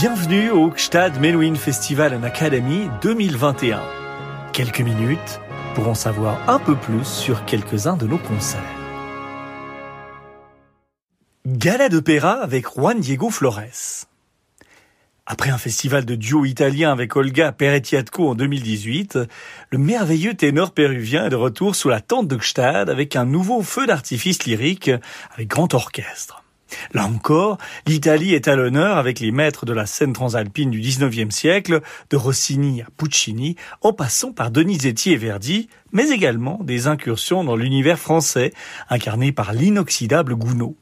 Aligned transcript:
Bienvenue 0.00 0.50
au 0.50 0.70
Gstad 0.70 1.20
Menuhin 1.20 1.56
Festival 1.56 2.14
and 2.14 2.22
Academy 2.22 2.88
2021. 3.02 3.82
Quelques 4.52 4.80
minutes 4.80 5.40
pour 5.74 5.88
en 5.88 5.94
savoir 5.94 6.38
un 6.48 6.60
peu 6.60 6.76
plus 6.76 7.04
sur 7.04 7.44
quelques-uns 7.46 7.96
de 7.96 8.06
nos 8.06 8.18
concerts. 8.18 8.62
Gala 11.48 11.88
d'opéra 11.88 12.34
avec 12.34 12.66
Juan 12.66 13.00
Diego 13.00 13.28
Flores. 13.30 14.06
Après 15.26 15.50
un 15.50 15.58
festival 15.58 16.04
de 16.04 16.14
duo 16.14 16.44
italien 16.44 16.92
avec 16.92 17.16
Olga 17.16 17.50
Perettiatko 17.50 18.28
en 18.28 18.34
2018, 18.36 19.18
le 19.70 19.78
merveilleux 19.78 20.34
ténor 20.34 20.70
péruvien 20.70 21.26
est 21.26 21.30
de 21.30 21.34
retour 21.34 21.74
sous 21.74 21.88
la 21.88 22.00
tente 22.00 22.28
de 22.28 22.38
Gstad 22.38 22.88
avec 22.88 23.16
un 23.16 23.24
nouveau 23.24 23.62
feu 23.62 23.88
d'artifice 23.88 24.44
lyrique 24.44 24.92
avec 25.34 25.48
grand 25.48 25.74
orchestre. 25.74 26.44
Là 26.92 27.06
encore, 27.06 27.58
l'Italie 27.86 28.34
est 28.34 28.48
à 28.48 28.56
l'honneur 28.56 28.96
avec 28.96 29.20
les 29.20 29.30
maîtres 29.30 29.66
de 29.66 29.72
la 29.72 29.86
scène 29.86 30.12
transalpine 30.12 30.70
du 30.70 30.80
XIXe 30.80 31.34
siècle, 31.34 31.80
de 32.10 32.16
Rossini 32.16 32.82
à 32.82 32.86
Puccini, 32.96 33.56
en 33.82 33.92
passant 33.92 34.32
par 34.32 34.50
Donizetti 34.50 35.12
et 35.12 35.16
Verdi, 35.16 35.68
mais 35.92 36.10
également 36.10 36.60
des 36.62 36.86
incursions 36.86 37.44
dans 37.44 37.56
l'univers 37.56 37.98
français, 37.98 38.52
incarné 38.88 39.32
par 39.32 39.52
l'inoxydable 39.52 40.34
Gounod. 40.34 40.74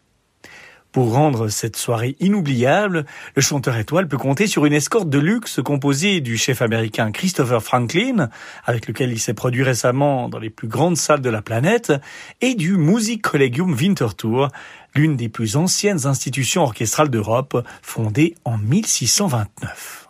Pour 0.97 1.13
rendre 1.13 1.49
cette 1.49 1.77
soirée 1.77 2.17
inoubliable, 2.21 3.05
le 3.35 3.43
chanteur 3.43 3.77
étoile 3.77 4.09
peut 4.09 4.17
compter 4.17 4.47
sur 4.47 4.65
une 4.65 4.73
escorte 4.73 5.11
de 5.11 5.19
luxe 5.19 5.61
composée 5.63 6.23
du 6.23 6.39
chef 6.39 6.63
américain 6.63 7.13
Christopher 7.13 7.63
Franklin, 7.63 8.31
avec 8.65 8.89
lequel 8.89 9.13
il 9.13 9.21
s'est 9.21 9.35
produit 9.35 9.63
récemment 9.63 10.31
dans 10.31 10.39
les 10.39 10.49
plus 10.49 10.69
grandes 10.69 10.97
salles 10.97 11.21
de 11.21 11.29
la 11.29 11.43
planète, 11.43 11.93
et 12.41 12.55
du 12.55 12.79
Music 12.79 13.21
Collegium 13.21 13.75
Winterthur, 13.75 14.49
l'une 14.95 15.17
des 15.17 15.29
plus 15.29 15.57
anciennes 15.57 16.07
institutions 16.07 16.63
orchestrales 16.63 17.11
d'Europe, 17.11 17.63
fondée 17.83 18.35
en 18.47 18.57
1629. 18.57 20.09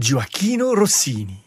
Gioacchino 0.00 0.74
Rossini 0.74 1.43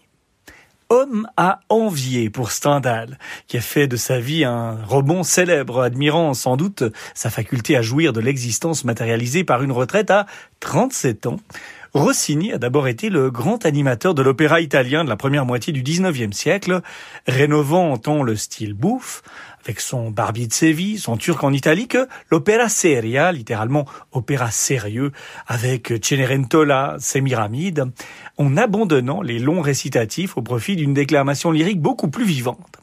Homme 0.89 1.27
à 1.35 1.59
envier 1.69 2.29
pour 2.29 2.51
Stendhal, 2.51 3.17
qui 3.47 3.57
a 3.57 3.61
fait 3.61 3.87
de 3.87 3.97
sa 3.97 4.19
vie 4.19 4.43
un 4.43 4.83
rebond 4.85 5.23
célèbre, 5.23 5.81
admirant 5.81 6.33
sans 6.33 6.57
doute 6.57 6.83
sa 7.13 7.29
faculté 7.29 7.75
à 7.75 7.81
jouir 7.81 8.13
de 8.13 8.21
l'existence 8.21 8.85
matérialisée 8.85 9.43
par 9.43 9.63
une 9.63 9.71
retraite 9.71 10.11
à 10.11 10.25
37 10.61 11.27
ans. 11.27 11.39
Rossini 11.97 12.53
a 12.53 12.59
d'abord 12.59 12.87
été 12.87 13.09
le 13.09 13.31
grand 13.31 13.65
animateur 13.65 14.13
de 14.13 14.21
l'opéra 14.21 14.61
italien 14.61 15.03
de 15.03 15.09
la 15.09 15.15
première 15.15 15.47
moitié 15.47 15.73
du 15.73 15.81
XIXe 15.81 16.35
siècle, 16.35 16.81
rénovant 17.25 17.97
tant 17.97 18.21
le 18.21 18.35
style 18.35 18.75
bouffe, 18.75 19.23
avec 19.63 19.79
son 19.79 20.11
Barbier 20.11 20.45
de 20.45 20.53
Séville, 20.53 20.99
son 20.99 21.17
Turc 21.17 21.43
en 21.43 21.51
Italie, 21.51 21.87
que 21.87 22.07
l'opéra 22.29 22.69
seria, 22.69 23.31
littéralement 23.31 23.85
opéra 24.11 24.51
sérieux, 24.51 25.11
avec 25.47 25.91
Cenerentola, 26.03 26.97
Semiramide, 26.99 27.85
en 28.37 28.57
abandonnant 28.57 29.23
les 29.23 29.39
longs 29.39 29.61
récitatifs 29.61 30.37
au 30.37 30.43
profit 30.43 30.75
d'une 30.75 30.93
déclamation 30.93 31.49
lyrique 31.49 31.81
beaucoup 31.81 32.09
plus 32.09 32.25
vivante. 32.25 32.77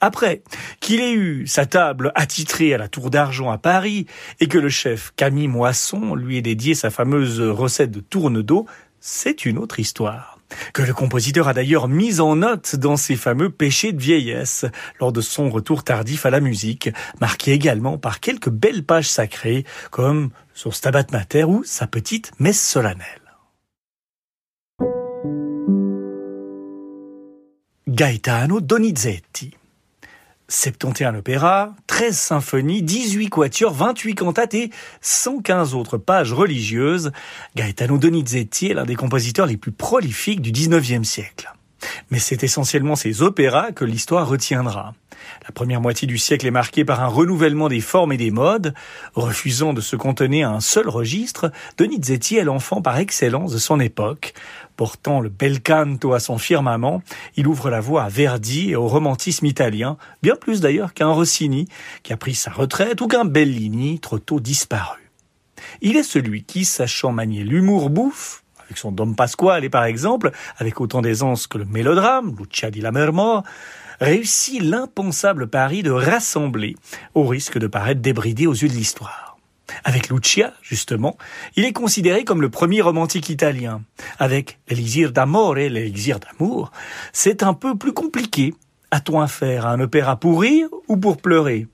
Après 0.00 0.42
qu'il 0.80 1.00
ait 1.00 1.14
eu 1.14 1.46
sa 1.46 1.66
table 1.66 2.12
attitrée 2.14 2.74
à 2.74 2.78
la 2.78 2.88
Tour 2.88 3.10
d'Argent 3.10 3.50
à 3.50 3.58
Paris 3.58 4.06
et 4.40 4.48
que 4.48 4.58
le 4.58 4.68
chef 4.68 5.12
Camille 5.16 5.48
Moisson 5.48 6.14
lui 6.14 6.38
ait 6.38 6.42
dédié 6.42 6.74
sa 6.74 6.90
fameuse 6.90 7.40
recette 7.40 7.90
de 7.90 8.00
tourne 8.00 8.42
d'eau, 8.42 8.66
c'est 9.00 9.44
une 9.44 9.58
autre 9.58 9.80
histoire 9.80 10.34
que 10.72 10.82
le 10.82 10.94
compositeur 10.94 11.48
a 11.48 11.54
d'ailleurs 11.54 11.88
mis 11.88 12.20
en 12.20 12.36
note 12.36 12.76
dans 12.76 12.96
ses 12.96 13.16
fameux 13.16 13.50
péchés 13.50 13.92
de 13.92 14.00
vieillesse 14.00 14.66
lors 15.00 15.12
de 15.12 15.20
son 15.20 15.50
retour 15.50 15.84
tardif 15.84 16.26
à 16.26 16.30
la 16.30 16.40
musique, 16.40 16.90
marqué 17.20 17.52
également 17.52 17.98
par 17.98 18.20
quelques 18.20 18.50
belles 18.50 18.84
pages 18.84 19.08
sacrées 19.08 19.64
comme 19.90 20.30
sur 20.54 20.74
Stabat 20.74 21.06
Mater 21.12 21.44
ou 21.44 21.64
sa 21.64 21.86
petite 21.86 22.32
messe 22.38 22.62
solennelle. 22.62 23.20
Gaetano 27.86 28.60
Donizetti 28.60 29.54
71 30.48 31.16
opéras, 31.16 31.74
13 31.86 32.16
symphonies, 32.16 32.82
18 32.82 33.28
quatuors, 33.28 33.74
28 33.74 34.14
cantates 34.14 34.54
et 34.54 34.70
115 35.00 35.74
autres 35.74 35.98
pages 35.98 36.32
religieuses, 36.32 37.12
Gaetano 37.56 37.98
Donizetti 37.98 38.68
est 38.68 38.74
l'un 38.74 38.84
des 38.84 38.96
compositeurs 38.96 39.46
les 39.46 39.56
plus 39.56 39.72
prolifiques 39.72 40.42
du 40.42 40.52
19e 40.52 41.04
siècle. 41.04 41.43
Mais 42.10 42.18
c'est 42.18 42.42
essentiellement 42.42 42.96
ses 42.96 43.22
opéras 43.22 43.72
que 43.72 43.84
l'histoire 43.84 44.28
retiendra. 44.28 44.94
La 45.44 45.52
première 45.52 45.80
moitié 45.80 46.06
du 46.06 46.18
siècle 46.18 46.46
est 46.46 46.50
marquée 46.50 46.84
par 46.84 47.02
un 47.02 47.06
renouvellement 47.06 47.68
des 47.68 47.80
formes 47.80 48.12
et 48.12 48.16
des 48.16 48.30
modes. 48.30 48.74
Refusant 49.14 49.72
de 49.72 49.80
se 49.80 49.96
contenir 49.96 50.50
à 50.50 50.54
un 50.54 50.60
seul 50.60 50.88
registre, 50.88 51.50
Donizetti 51.78 52.36
est 52.36 52.44
l'enfant 52.44 52.82
par 52.82 52.98
excellence 52.98 53.52
de 53.52 53.58
son 53.58 53.80
époque. 53.80 54.34
Portant 54.76 55.20
le 55.20 55.28
bel 55.28 55.62
canto 55.62 56.12
à 56.12 56.20
son 56.20 56.38
firmament, 56.38 57.02
il 57.36 57.46
ouvre 57.46 57.70
la 57.70 57.80
voie 57.80 58.02
à 58.02 58.08
Verdi 58.08 58.70
et 58.70 58.76
au 58.76 58.88
romantisme 58.88 59.46
italien, 59.46 59.96
bien 60.22 60.36
plus 60.36 60.60
d'ailleurs 60.60 60.94
qu'un 60.94 61.08
Rossini, 61.08 61.68
qui 62.02 62.12
a 62.12 62.16
pris 62.16 62.34
sa 62.34 62.50
retraite, 62.50 63.00
ou 63.00 63.06
qu'un 63.06 63.24
Bellini, 63.24 64.00
trop 64.00 64.18
tôt 64.18 64.40
disparu. 64.40 65.10
Il 65.80 65.96
est 65.96 66.02
celui 66.02 66.44
qui, 66.44 66.64
sachant 66.64 67.12
manier 67.12 67.44
l'humour 67.44 67.88
bouffe, 67.90 68.43
avec 68.64 68.78
son 68.78 68.92
Dom 68.92 69.14
Pasquale 69.14 69.68
par 69.70 69.84
exemple, 69.84 70.30
avec 70.58 70.80
autant 70.80 71.02
d'aisance 71.02 71.46
que 71.46 71.58
le 71.58 71.64
mélodrame, 71.64 72.34
Lucia 72.38 72.70
di 72.70 72.80
Lammermoor, 72.80 73.42
réussit 74.00 74.62
l'impensable 74.62 75.48
pari 75.48 75.82
de 75.82 75.90
rassembler, 75.90 76.76
au 77.14 77.24
risque 77.26 77.58
de 77.58 77.66
paraître 77.66 78.00
débridé 78.00 78.46
aux 78.46 78.54
yeux 78.54 78.68
de 78.68 78.74
l'histoire. 78.74 79.36
Avec 79.84 80.10
Lucia, 80.10 80.52
justement, 80.62 81.16
il 81.56 81.64
est 81.64 81.72
considéré 81.72 82.24
comme 82.24 82.42
le 82.42 82.50
premier 82.50 82.80
romantique 82.80 83.28
italien. 83.28 83.82
Avec 84.18 84.58
l'Élysire 84.68 85.12
d'Amore, 85.12 85.54
l'Élysire 85.54 86.20
d'amour, 86.20 86.70
c'est 87.12 87.42
un 87.42 87.54
peu 87.54 87.76
plus 87.76 87.92
compliqué. 87.92 88.54
A-t-on 88.90 89.20
affaire 89.20 89.66
à 89.66 89.70
un 89.70 89.80
opéra 89.80 90.16
pour 90.16 90.42
rire 90.42 90.68
ou 90.88 90.96
pour 90.96 91.16
pleurer? 91.16 91.66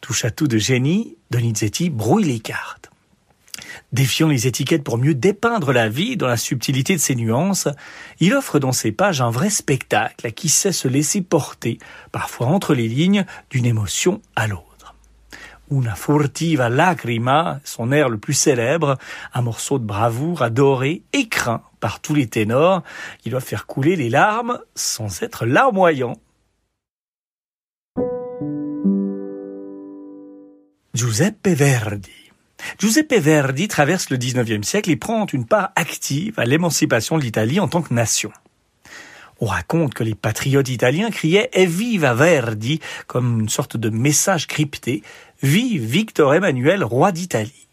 Touche 0.00 0.24
à 0.24 0.30
tout 0.30 0.46
de 0.46 0.58
génie, 0.58 1.16
Donizetti 1.30 1.88
brouille 1.88 2.24
les 2.24 2.40
cartes. 2.40 2.90
Défiant 3.92 4.28
les 4.28 4.46
étiquettes 4.46 4.84
pour 4.84 4.98
mieux 4.98 5.14
dépeindre 5.14 5.72
la 5.72 5.88
vie 5.88 6.16
dans 6.16 6.26
la 6.26 6.36
subtilité 6.36 6.94
de 6.94 7.00
ses 7.00 7.14
nuances, 7.14 7.68
il 8.20 8.34
offre 8.34 8.58
dans 8.58 8.72
ses 8.72 8.92
pages 8.92 9.20
un 9.20 9.30
vrai 9.30 9.50
spectacle 9.50 10.26
à 10.26 10.30
qui 10.30 10.48
sait 10.48 10.72
se 10.72 10.88
laisser 10.88 11.22
porter, 11.22 11.78
parfois 12.12 12.48
entre 12.48 12.74
les 12.74 12.88
lignes, 12.88 13.24
d'une 13.50 13.66
émotion 13.66 14.20
à 14.36 14.46
l'autre. 14.46 14.94
Una 15.70 15.94
furtiva 15.94 16.68
lacrima, 16.68 17.60
son 17.64 17.90
air 17.90 18.08
le 18.08 18.18
plus 18.18 18.34
célèbre, 18.34 18.98
un 19.32 19.42
morceau 19.42 19.78
de 19.78 19.84
bravoure 19.84 20.42
adoré 20.42 21.02
et 21.12 21.28
craint 21.28 21.62
par 21.80 22.00
tous 22.00 22.14
les 22.14 22.28
ténors, 22.28 22.82
qui 23.22 23.30
doivent 23.30 23.44
faire 23.44 23.66
couler 23.66 23.96
les 23.96 24.10
larmes 24.10 24.60
sans 24.74 25.22
être 25.22 25.46
larmoyants. 25.46 26.16
Giuseppe 30.92 31.48
Verdi 31.48 32.23
Giuseppe 32.78 33.14
Verdi 33.14 33.68
traverse 33.68 34.10
le 34.10 34.16
XIXe 34.16 34.66
siècle 34.66 34.90
et 34.90 34.96
prend 34.96 35.26
une 35.26 35.46
part 35.46 35.70
active 35.76 36.38
à 36.38 36.44
l'émancipation 36.44 37.18
de 37.18 37.22
l'Italie 37.22 37.60
en 37.60 37.68
tant 37.68 37.82
que 37.82 37.94
nation. 37.94 38.32
On 39.40 39.46
raconte 39.46 39.94
que 39.94 40.04
les 40.04 40.14
patriotes 40.14 40.68
italiens 40.68 41.10
criaient 41.10 41.50
Evviva 41.52 42.14
Verdi 42.14 42.80
comme 43.06 43.40
une 43.40 43.48
sorte 43.48 43.76
de 43.76 43.90
message 43.90 44.46
crypté 44.46 45.02
Vive 45.42 45.84
Victor 45.84 46.34
Emmanuel, 46.34 46.84
roi 46.84 47.12
d'Italie. 47.12 47.68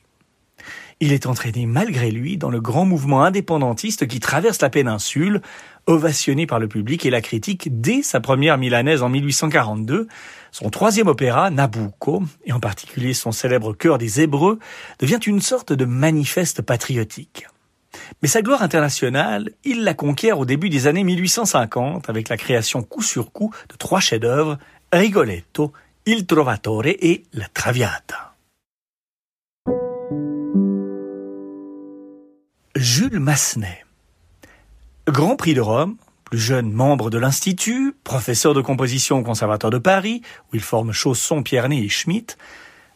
Il 1.04 1.14
est 1.14 1.26
entraîné 1.26 1.66
malgré 1.66 2.12
lui 2.12 2.38
dans 2.38 2.52
le 2.52 2.62
grand 2.62 2.86
mouvement 2.86 3.24
indépendantiste 3.24 4.08
qui 4.08 4.20
traverse 4.20 4.62
la 4.62 4.70
péninsule, 4.70 5.42
ovationné 5.88 6.46
par 6.46 6.60
le 6.60 6.68
public 6.68 7.08
et 7.08 7.10
la 7.10 7.22
critique 7.22 7.82
dès 7.82 8.04
sa 8.04 8.20
première 8.20 8.60
milanaise 8.60 9.02
en 9.02 9.10
1842. 9.10 10.08
Son 10.52 10.70
troisième 10.70 11.08
opéra, 11.08 11.50
Nabucco, 11.50 12.22
et 12.46 12.54
en 12.54 12.60
particulier 12.60 13.16
son 13.16 13.32
célèbre 13.32 13.74
chœur 13.74 13.98
des 13.98 14.22
Hébreux, 14.22 14.60
devient 15.00 15.20
une 15.26 15.42
sorte 15.42 15.74
de 15.74 15.86
manifeste 15.86 16.62
patriotique. 16.62 17.48
Mais 18.22 18.28
sa 18.28 18.44
gloire 18.44 18.62
internationale, 18.62 19.50
il 19.64 19.84
la 19.84 19.96
conquiert 19.96 20.38
au 20.38 20.46
début 20.46 20.70
des 20.70 20.86
années 20.86 21.04
1850 21.04 22.12
avec 22.12 22.30
la 22.30 22.38
création 22.38 22.84
coup 22.84 23.02
sur 23.02 23.32
coup 23.32 23.52
de 23.70 23.76
trois 23.76 24.02
chefs-d'œuvre, 24.02 24.60
Rigoletto, 24.94 25.74
Il 26.06 26.28
Trovatore 26.28 26.86
et 26.86 27.24
La 27.34 27.48
Traviata. 27.48 28.31
Jules 32.82 33.20
Massenet. 33.20 33.86
Grand 35.06 35.36
Prix 35.36 35.54
de 35.54 35.62
Rome, 35.62 35.98
plus 36.24 36.40
jeune 36.40 36.72
membre 36.72 37.12
de 37.12 37.20
l'Institut, 37.20 37.94
professeur 38.04 38.56
de 38.56 38.62
composition 38.62 39.20
au 39.20 39.22
Conservatoire 39.22 39.70
de 39.70 39.78
Paris, 39.78 40.24
où 40.52 40.56
il 40.56 40.62
forme 40.62 40.92
Chausson, 40.92 41.44
Piernet 41.44 41.84
et 41.84 41.90
Schmitt, 41.90 42.40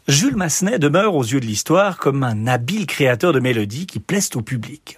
Jules 0.08 0.38
Massenet 0.38 0.80
demeure 0.80 1.14
aux 1.14 1.24
yeux 1.24 1.40
de 1.40 1.46
l'histoire 1.46 2.00
comme 2.00 2.24
un 2.24 2.48
habile 2.48 2.88
créateur 2.88 3.32
de 3.32 3.40
mélodies 3.40 3.86
qui 3.86 4.00
plaisent 4.00 4.32
au 4.34 4.42
public. 4.42 4.98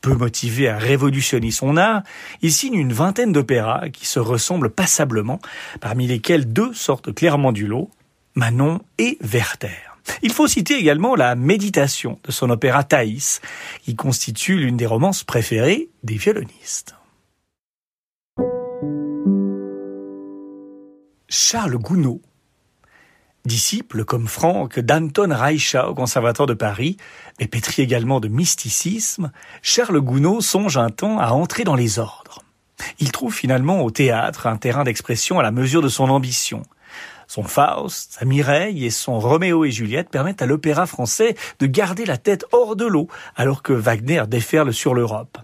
Peu 0.00 0.14
motivé 0.14 0.70
à 0.70 0.78
révolutionner 0.78 1.50
son 1.50 1.76
art, 1.76 2.02
il 2.40 2.50
signe 2.50 2.76
une 2.76 2.94
vingtaine 2.94 3.32
d'opéras 3.32 3.90
qui 3.90 4.06
se 4.06 4.20
ressemblent 4.20 4.70
passablement, 4.70 5.38
parmi 5.82 6.06
lesquels 6.06 6.50
deux 6.50 6.72
sortent 6.72 7.14
clairement 7.14 7.52
du 7.52 7.66
lot, 7.66 7.90
Manon 8.34 8.80
et 8.96 9.18
Werther 9.20 9.87
Il 10.22 10.32
faut 10.32 10.48
citer 10.48 10.74
également 10.74 11.14
la 11.14 11.34
méditation 11.34 12.18
de 12.24 12.32
son 12.32 12.50
opéra 12.50 12.84
Thaïs, 12.84 13.40
qui 13.82 13.96
constitue 13.96 14.58
l'une 14.58 14.76
des 14.76 14.86
romances 14.86 15.24
préférées 15.24 15.88
des 16.02 16.16
violonistes. 16.16 16.94
Charles 21.28 21.76
Gounod. 21.76 22.20
Disciple 23.44 24.04
comme 24.04 24.26
Franck 24.26 24.78
d'Anton 24.78 25.28
Reicha 25.30 25.88
au 25.88 25.94
Conservatoire 25.94 26.46
de 26.46 26.54
Paris, 26.54 26.96
mais 27.38 27.46
pétri 27.46 27.82
également 27.82 28.20
de 28.20 28.28
mysticisme, 28.28 29.30
Charles 29.62 30.00
Gounod 30.00 30.42
songe 30.42 30.76
un 30.76 30.90
temps 30.90 31.18
à 31.18 31.30
entrer 31.30 31.64
dans 31.64 31.74
les 31.74 31.98
ordres. 31.98 32.42
Il 32.98 33.12
trouve 33.12 33.34
finalement 33.34 33.82
au 33.82 33.90
théâtre 33.90 34.46
un 34.46 34.56
terrain 34.56 34.84
d'expression 34.84 35.38
à 35.38 35.42
la 35.42 35.50
mesure 35.50 35.82
de 35.82 35.88
son 35.88 36.08
ambition. 36.08 36.62
Son 37.28 37.42
Faust, 37.42 38.16
sa 38.18 38.24
Mireille 38.24 38.86
et 38.86 38.90
son 38.90 39.20
Roméo 39.20 39.66
et 39.66 39.70
Juliette 39.70 40.08
permettent 40.08 40.40
à 40.40 40.46
l'opéra 40.46 40.86
français 40.86 41.36
de 41.60 41.66
garder 41.66 42.06
la 42.06 42.16
tête 42.16 42.46
hors 42.52 42.74
de 42.74 42.86
l'eau 42.86 43.06
alors 43.36 43.62
que 43.62 43.74
Wagner 43.74 44.24
déferle 44.26 44.72
sur 44.72 44.94
l'Europe. 44.94 45.36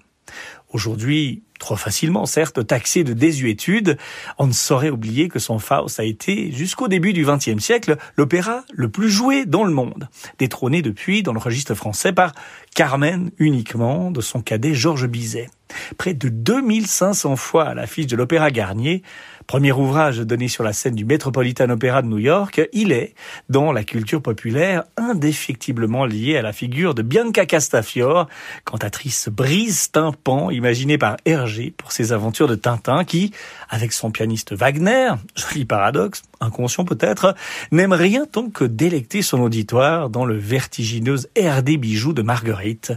Aujourd'hui, 0.71 1.43
trop 1.59 1.77
facilement 1.77 2.27
certes 2.27 2.67
taxé 2.67 3.05
de 3.05 3.13
désuétude, 3.13 3.97
on 4.39 4.47
ne 4.47 4.53
saurait 4.53 4.91
oublier 4.91 5.29
que 5.29 5.39
son 5.39 5.59
Faust 5.59 6.01
a 6.01 6.05
été, 6.05 6.51
jusqu'au 6.53 6.89
début 6.89 7.13
du 7.13 7.25
XXe 7.25 7.59
siècle, 7.59 7.97
l'opéra 8.17 8.65
le 8.73 8.89
plus 8.89 9.11
joué 9.11 9.47
dans 9.47 9.65
le 9.65 9.73
monde, 9.73 10.09
détrôné 10.39 10.83
depuis 10.83 11.23
dans 11.23 11.33
le 11.33 11.39
registre 11.39 11.75
français 11.75 12.13
par 12.13 12.33
Carmen 12.75 13.31
uniquement 13.39 14.11
de 14.11 14.21
son 14.21 14.43
cadet 14.43 14.75
Georges 14.75 15.07
Bizet. 15.07 15.49
Près 15.97 16.15
de 16.15 16.29
2500 16.29 17.37
fois 17.37 17.65
à 17.65 17.75
l'affiche 17.75 18.07
de 18.07 18.17
l'Opéra 18.17 18.51
Garnier, 18.51 19.03
premier 19.47 19.73
ouvrage 19.73 20.19
donné 20.19 20.49
sur 20.49 20.63
la 20.63 20.73
scène 20.73 20.95
du 20.95 21.05
Metropolitan 21.05 21.71
Opera 21.71 22.03
de 22.03 22.07
New 22.07 22.19
York, 22.19 22.69
il 22.73 22.93
est, 22.93 23.15
dans 23.49 23.73
la 23.73 23.83
culture 23.85 24.23
populaire, 24.23 24.85
indéfectiblement 24.97 26.05
lié 26.05 26.37
à 26.37 26.43
la 26.43 26.53
figure 26.53 26.95
de 26.95 27.03
Bianca 27.03 27.47
Castafiore, 27.47 28.29
cantatrice 28.65 29.29
brise 29.29 29.91
tympan 29.91 30.51
imaginée 30.51 30.99
par 30.99 31.17
Hergé 31.25 31.44
pour 31.77 31.93
ses 31.93 32.13
aventures 32.13 32.49
de 32.49 32.55
Tintin 32.55 33.05
qui, 33.05 33.33
avec 33.69 33.93
son 33.93 34.11
pianiste 34.11 34.53
Wagner, 34.53 35.13
joli 35.37 35.65
paradoxe, 35.65 36.23
inconscient 36.41 36.85
peut-être, 36.85 37.35
n'aime 37.73 37.93
rien 37.93 38.27
tant 38.27 38.51
que 38.51 38.65
délecter 38.65 39.23
son 39.23 39.41
auditoire 39.41 40.11
dans 40.11 40.25
le 40.25 40.37
vertigineux 40.37 41.19
air 41.35 41.63
des 41.63 41.77
bijoux 41.77 42.13
de 42.13 42.23
Marguerite, 42.23 42.93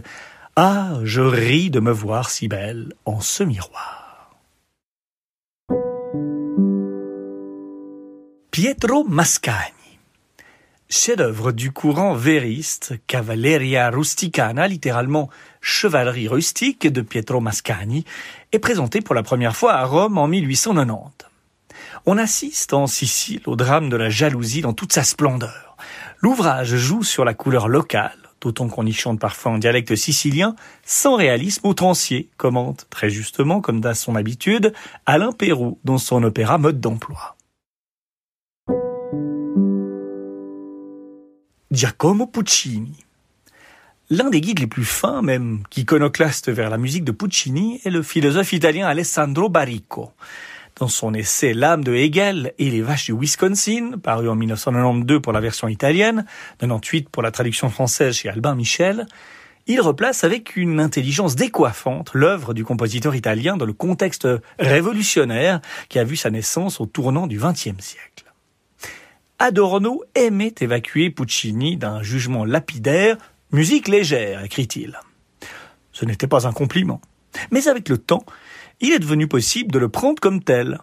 ah, 0.56 0.98
je 1.04 1.20
ris 1.20 1.70
de 1.70 1.80
me 1.80 1.92
voir 1.92 2.30
si 2.30 2.48
belle 2.48 2.92
en 3.04 3.20
ce 3.20 3.44
miroir. 3.44 4.30
Pietro 8.50 9.04
Mascagni. 9.04 9.77
Chef-d'œuvre 10.90 11.52
du 11.52 11.70
courant 11.70 12.14
vériste, 12.14 12.94
Cavalleria 13.06 13.90
Rusticana, 13.90 14.66
littéralement 14.66 15.28
chevalerie 15.60 16.28
rustique 16.28 16.86
de 16.90 17.02
Pietro 17.02 17.40
Mascagni, 17.40 18.06
est 18.52 18.58
présenté 18.58 19.02
pour 19.02 19.14
la 19.14 19.22
première 19.22 19.54
fois 19.54 19.74
à 19.74 19.84
Rome 19.84 20.16
en 20.16 20.26
1890. 20.26 21.26
On 22.06 22.16
assiste 22.16 22.72
en 22.72 22.86
Sicile 22.86 23.42
au 23.44 23.54
drame 23.54 23.90
de 23.90 23.96
la 23.98 24.08
jalousie 24.08 24.62
dans 24.62 24.72
toute 24.72 24.94
sa 24.94 25.04
splendeur. 25.04 25.76
L'ouvrage 26.20 26.74
joue 26.74 27.02
sur 27.02 27.26
la 27.26 27.34
couleur 27.34 27.68
locale, 27.68 28.16
d'autant 28.40 28.68
qu'on 28.68 28.86
y 28.86 28.94
chante 28.94 29.20
parfois 29.20 29.52
en 29.52 29.58
dialecte 29.58 29.94
sicilien, 29.94 30.56
sans 30.86 31.16
réalisme 31.16 31.66
outrancier, 31.66 32.30
commente 32.38 32.86
très 32.88 33.10
justement, 33.10 33.60
comme 33.60 33.82
dans 33.82 33.92
son 33.94 34.16
habitude, 34.16 34.72
Alain 35.04 35.32
Pérou 35.32 35.78
dans 35.84 35.98
son 35.98 36.22
opéra 36.22 36.56
Mode 36.56 36.80
d'emploi. 36.80 37.36
Giacomo 41.70 42.26
Puccini. 42.26 43.04
L'un 44.08 44.30
des 44.30 44.40
guides 44.40 44.60
les 44.60 44.66
plus 44.66 44.86
fins, 44.86 45.20
même 45.20 45.64
qu'iconoclaste 45.68 46.48
vers 46.48 46.70
la 46.70 46.78
musique 46.78 47.04
de 47.04 47.12
Puccini, 47.12 47.82
est 47.84 47.90
le 47.90 48.02
philosophe 48.02 48.54
italien 48.54 48.86
Alessandro 48.86 49.50
Baricco. 49.50 50.12
Dans 50.76 50.88
son 50.88 51.12
essai 51.12 51.52
L'âme 51.52 51.84
de 51.84 51.92
Hegel 51.92 52.54
et 52.58 52.70
les 52.70 52.80
vaches 52.80 53.04
du 53.04 53.12
Wisconsin, 53.12 53.98
paru 54.02 54.30
en 54.30 54.34
1992 54.34 55.20
pour 55.20 55.34
la 55.34 55.40
version 55.40 55.68
italienne, 55.68 56.24
98 56.60 57.10
pour 57.10 57.22
la 57.22 57.32
traduction 57.32 57.68
française 57.68 58.14
chez 58.14 58.30
Albin 58.30 58.54
Michel, 58.54 59.06
il 59.66 59.82
replace 59.82 60.24
avec 60.24 60.56
une 60.56 60.80
intelligence 60.80 61.36
décoiffante 61.36 62.12
l'œuvre 62.14 62.54
du 62.54 62.64
compositeur 62.64 63.14
italien 63.14 63.58
dans 63.58 63.66
le 63.66 63.74
contexte 63.74 64.26
révolutionnaire 64.58 65.60
qui 65.90 65.98
a 65.98 66.04
vu 66.04 66.16
sa 66.16 66.30
naissance 66.30 66.80
au 66.80 66.86
tournant 66.86 67.26
du 67.26 67.38
XXe 67.38 67.78
siècle. 67.78 68.27
Adorno 69.40 70.02
aimait 70.16 70.54
évacuer 70.60 71.10
Puccini 71.10 71.76
d'un 71.76 72.02
jugement 72.02 72.44
lapidaire, 72.44 73.16
musique 73.52 73.86
légère, 73.86 74.42
écrit-il. 74.42 74.98
Ce 75.92 76.04
n'était 76.04 76.26
pas 76.26 76.48
un 76.48 76.52
compliment. 76.52 77.00
Mais 77.52 77.68
avec 77.68 77.88
le 77.88 77.98
temps, 77.98 78.24
il 78.80 78.92
est 78.92 78.98
devenu 78.98 79.28
possible 79.28 79.70
de 79.70 79.78
le 79.78 79.88
prendre 79.88 80.20
comme 80.20 80.42
tel. 80.42 80.80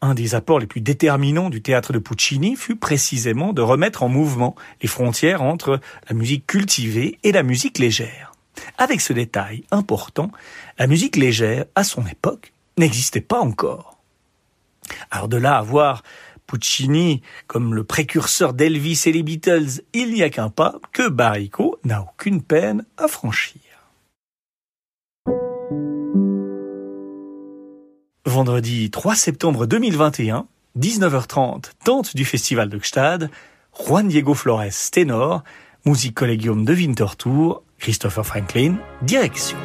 Un 0.00 0.14
des 0.14 0.34
apports 0.34 0.58
les 0.58 0.66
plus 0.66 0.80
déterminants 0.80 1.50
du 1.50 1.60
théâtre 1.60 1.92
de 1.92 1.98
Puccini 1.98 2.56
fut 2.56 2.76
précisément 2.76 3.52
de 3.52 3.60
remettre 3.60 4.02
en 4.02 4.08
mouvement 4.08 4.56
les 4.80 4.88
frontières 4.88 5.42
entre 5.42 5.78
la 6.08 6.14
musique 6.14 6.46
cultivée 6.46 7.18
et 7.24 7.32
la 7.32 7.42
musique 7.42 7.78
légère. 7.78 8.32
Avec 8.78 9.02
ce 9.02 9.12
détail 9.12 9.64
important, 9.70 10.30
la 10.78 10.86
musique 10.86 11.16
légère, 11.16 11.66
à 11.74 11.84
son 11.84 12.06
époque, 12.06 12.54
n'existait 12.78 13.20
pas 13.20 13.40
encore. 13.40 13.98
Alors 15.10 15.28
de 15.28 15.36
là 15.36 15.58
à 15.58 15.62
voir 15.62 16.02
Puccini 16.52 17.22
comme 17.46 17.74
le 17.74 17.82
précurseur 17.82 18.52
d'Elvis 18.52 19.04
et 19.06 19.12
les 19.12 19.22
Beatles, 19.22 19.80
il 19.94 20.12
n'y 20.12 20.22
a 20.22 20.28
qu'un 20.28 20.50
pas 20.50 20.74
que 20.92 21.08
Barrico 21.08 21.78
n'a 21.82 22.02
aucune 22.02 22.42
peine 22.42 22.84
à 22.98 23.08
franchir. 23.08 23.62
Vendredi 28.26 28.90
3 28.90 29.14
septembre 29.14 29.64
2021, 29.64 30.46
19h30, 30.78 31.70
tente 31.86 32.14
du 32.14 32.26
festival 32.26 32.68
de 32.68 32.78
Gstad, 32.78 33.30
Juan 33.72 34.08
Diego 34.08 34.34
Flores 34.34 34.90
ténor, 34.90 35.44
musique 35.86 36.16
collégium 36.16 36.66
de 36.66 36.74
Winterthur, 36.74 37.62
Christopher 37.78 38.26
Franklin, 38.26 38.76
direction. 39.00 39.56